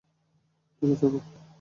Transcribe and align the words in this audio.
ঠিক 0.81 0.89
আছে 0.93 1.05
আপু। 1.07 1.19